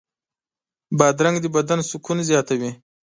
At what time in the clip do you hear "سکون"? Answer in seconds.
1.89-2.17